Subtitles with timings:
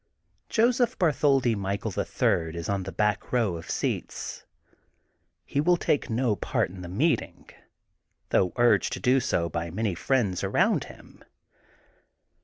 [0.49, 4.45] Joseph Bartholdi Michael, the Third, is on the babk row of seats.
[5.45, 7.47] He will take no part in the meeting,
[8.29, 11.23] though urged to d6 so by many friends around him.